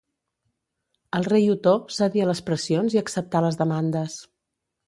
El 1.17 1.27
rei 1.33 1.45
Otó 1.55 1.75
cedí 1.97 2.25
a 2.25 2.31
les 2.31 2.43
pressions 2.49 2.97
i 2.99 3.03
acceptà 3.05 3.47
les 3.49 3.61
demandes. 3.65 4.21